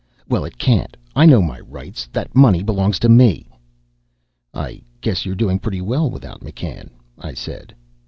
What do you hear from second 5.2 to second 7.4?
you're doing pretty well without McCann," I